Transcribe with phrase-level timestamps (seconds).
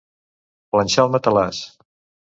[0.75, 1.63] Planxar el matalàs.